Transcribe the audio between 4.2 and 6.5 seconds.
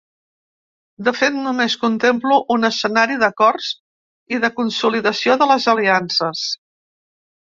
i de consolidació de les aliances.